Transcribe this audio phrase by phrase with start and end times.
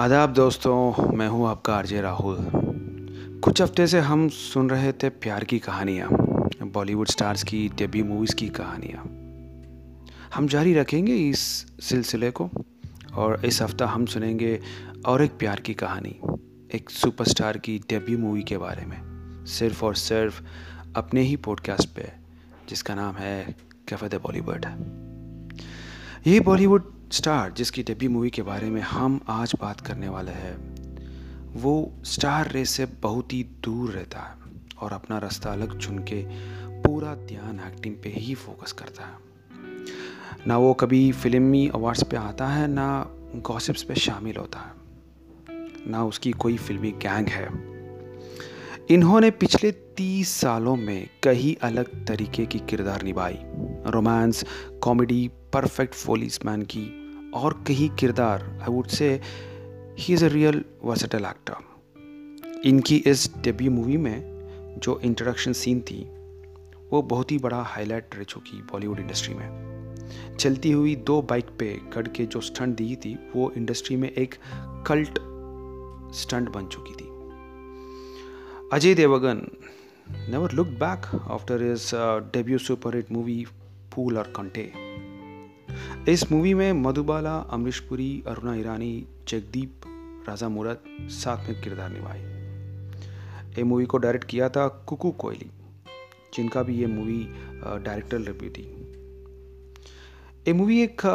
[0.00, 2.36] आदाब दोस्तों, मैं हूँ आपका आरजे राहुल।
[3.44, 6.08] कुछ हफ़्ते से हम सुन रहे थे प्यार की कहानियाँ,
[6.62, 9.02] बॉलीवुड स्टार्स की, डेब्यू मूवीज़ की कहानियाँ।
[10.34, 11.38] हम जारी रखेंगे इस
[11.80, 12.50] सिलसिले को,
[13.14, 14.60] और इस हफ़्ता हम सुनेंगे
[15.06, 16.20] और एक प्यार की कहानी,
[16.74, 18.98] एक सुपरस्टार की डेब्यू मूवी के बारे में,
[19.46, 20.42] सिर्फ़ और सिर्फ़
[20.96, 22.12] अपने ही पॉडकास्ट पे,
[22.68, 23.56] जिसका नाम है
[23.88, 24.66] कैफ़े द बॉलीवुड।
[26.26, 31.54] ये बॉलीवुड स्टार, जिसकी डेब्यू मूवी के बारे में हम आज बात करने वाले हैं,
[31.54, 34.34] वो स्टार रेस से बहुत ही दूर रहता है
[34.78, 36.22] और अपना रास्ता अलग चुन के
[36.82, 42.46] पूरा ध्यान एक्टिंग पे ही फोकस करता है। ना वो कभी फिल्मी अवार्ड्स पे आता
[42.46, 44.72] है, ना गॉसिप्स पे शामिल होता है,
[45.86, 47.48] ना उसकी कोई फिल्मी गैंग है।
[48.90, 53.38] इन्होंने पिछले तीस सालों में कई अलग तरीके की किरदार निभाई।
[53.86, 54.44] रोमांस,
[54.82, 56.99] कॉमेडी परफेक्ट फोलिस मैन की
[57.34, 59.20] और कई किरदार I would say
[59.98, 61.68] he is a real versatile actor
[62.64, 66.02] इनकी इस डेब्यू मूवी में जो इंट्रोडक्शन सीन थी,
[66.90, 71.80] वो बहुत ही बड़ा हाईलाइट रह चुकी बॉलीवुड इंडस्ट्री में। चलती हुई दो बाइक पे
[71.92, 74.34] कड़ के जो स्टंट दी थी, वो इंडस्ट्री में एक
[74.86, 75.18] कल्ट
[76.14, 77.08] स्टंट बन चुकी थी।
[78.72, 79.46] Ajay Devgan
[80.30, 81.90] never look back after his
[82.32, 83.44] debut super hit movie
[83.92, 84.72] Phool Aur Kaante
[86.08, 89.80] इस मूवी में मधुबाला अमरीश पुरी अरुणा ईरानी, जगदीप,
[90.28, 92.20] राजा मूरत साथ में किरदार निभाए।
[93.58, 95.50] ये मूवी को डायरेक्ट किया था कुकू कोयली,
[96.34, 97.18] जिनका भी ये मूवी
[97.64, 98.64] डायरेक्टर रिव्यू थी।
[100.48, 101.06] ये मूवी एक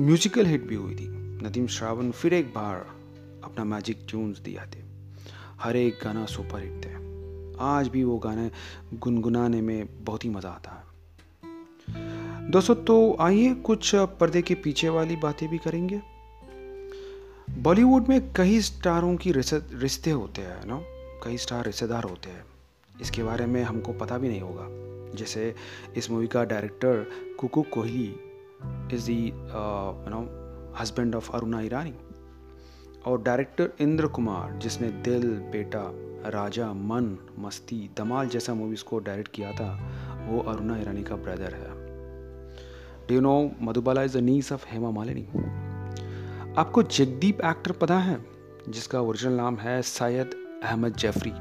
[0.00, 1.08] म्यूजिकल हिट भी हुई थी।
[1.46, 2.86] नदीम श्रावण फिर एक बार
[3.44, 4.84] अपना मैजिक ट्यून्स दिया थे।
[5.60, 6.94] हर एक गाना सुपर हिट थे।
[7.60, 8.50] आज भी वो गाने
[8.94, 10.89] गुनगुनाने में बहुत ही मज़ा आता है।
[12.50, 16.00] दोस्तों तो आइए कुछ पर्दे के पीछे वाली बातें भी करेंगे।
[17.50, 20.80] बॉलीवुड में कई स्टारों की रिश्ते होते हैं, ना?
[21.24, 22.44] कई स्टार रिश्तेदार होते हैं।
[23.00, 24.66] इसके बारे में हमको पता भी नहीं होगा।
[25.16, 25.54] जैसे
[25.96, 27.06] इस मूवी का director
[27.40, 28.14] Kuku Kohli
[28.92, 30.20] is the no
[30.80, 31.94] husband of Aruna Irani
[33.06, 35.84] और डायरेक्टर इंद्र कुमार, जिसने दिल, बेटा,
[36.30, 39.70] राजा, मन, मस्ती दमाल जैसा मूवीज़ को डायरेक्ट किया था,
[40.28, 41.89] वो अरुणा ईरानी का ब्रदर है।
[43.12, 45.26] You know Madhubala is the niece of Hema Malini
[46.58, 48.18] आपको जगदीप एक्टर पता है
[48.68, 50.34] जिसका ओरिजिनल नाम है Syed
[50.64, 51.32] Ahmed Jaffrey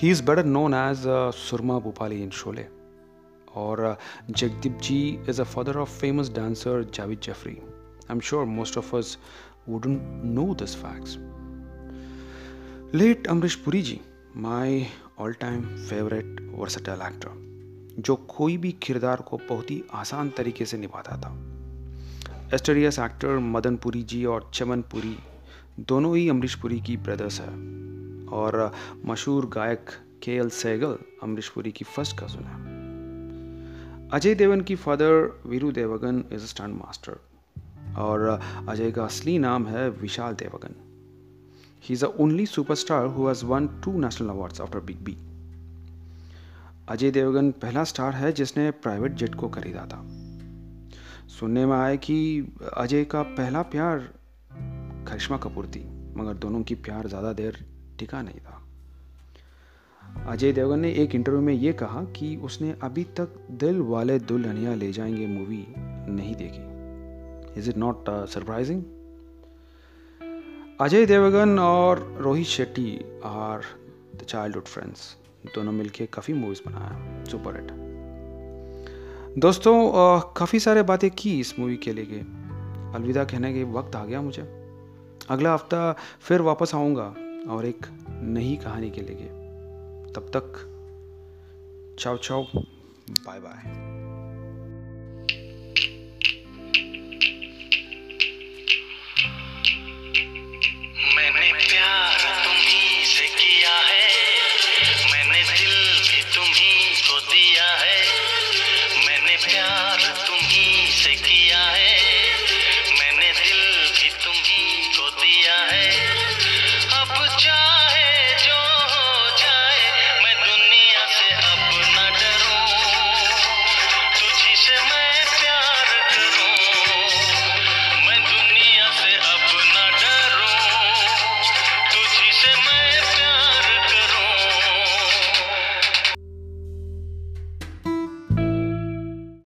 [0.00, 1.04] he is better known as
[1.42, 2.66] Soorma Bhopali in Sholay
[3.56, 3.96] और
[4.30, 4.98] Jagdeep ji
[5.28, 9.16] is a father of famous dancer Javed Jaffrey I am sure most of us
[9.66, 11.18] wouldn't know this facts.
[12.92, 14.02] Late Amrish Puri ji,
[14.34, 17.30] my all-time favorite versatile actor.
[17.98, 21.30] जो कोई भी किरदार को बहुत ही आसान तरीके से निभाता था।
[22.54, 25.16] एस्टरियस एक्टर मदन पुरी जी और चमन पुरी
[25.80, 27.48] दोनों ही अमरीश पुरी की ब्रदर्स है
[28.28, 28.72] और
[29.06, 29.90] मशहूर गायक
[30.22, 36.24] के एल सैगल अमरीश पुरी की फ़र्स्ट कज़न है। अजय देवगन की father Veeru Devgan
[36.32, 37.16] is stunt master
[37.98, 40.74] और अजय का असली नाम है Vishal Devgan.
[41.82, 45.16] He is the only superstar who has won two national awards after big B
[46.92, 50.00] Ajay Devgan पहला स्टार है जिसने प्राइवेट जेट को खरीदा था।
[51.28, 52.16] सुनने में आया कि
[52.76, 53.98] अजय का पहला प्यार
[55.08, 57.64] करिश्मा कपूर थी, मगर दोनों की प्यार ज़्यादा देर
[57.98, 58.58] टिका नहीं था।
[60.28, 64.74] अजय देवगन ने एक इंटरव्यू में ये कहा कि उसने अभी तक दिल वाले दुल्हनिया
[64.74, 65.64] ले जाएँगे मूवी
[66.12, 68.82] नहीं देखी। Is it not surprising
[70.80, 73.60] Ajay Devgan और Rohit Shetty are
[74.16, 75.16] the childhood friends
[75.46, 77.70] दोनों मिलके काफ़ी मूवीज़ बनाया सुपर हिट
[79.38, 79.74] दोस्तों
[80.36, 82.20] काफ़ी सारे बातें की इस मूवी के लिए
[82.94, 84.42] अलविदा कहने के वक्त आ गया मुझे।
[85.30, 87.14] अगला हफ़्ता फिर वापस आऊँगा
[87.48, 89.28] और एक नई कहानी के लिए।
[90.12, 90.52] तब तक
[91.98, 93.91] चाओ चाओ बाय बाय